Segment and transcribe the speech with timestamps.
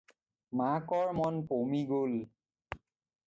[0.59, 2.15] মাকৰ মন পমি গ'ল